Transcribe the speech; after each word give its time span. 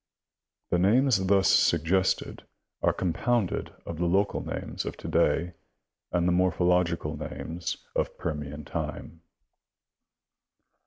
The 0.71 0.79
names 0.79 1.27
thus 1.27 1.47
suggested 1.47 2.47
are 2.81 2.91
compounded 2.91 3.71
of 3.85 3.99
the 3.99 4.07
local 4.07 4.43
names 4.43 4.83
of 4.83 4.97
to 4.97 5.07
day 5.07 5.53
and 6.11 6.27
the 6.27 6.31
morphological 6.31 7.15
names 7.15 7.77
of 7.95 8.17
Permian 8.17 8.65
time. 8.65 9.21